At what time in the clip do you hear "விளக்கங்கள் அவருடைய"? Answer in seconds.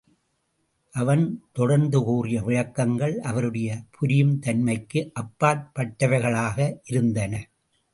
2.43-3.69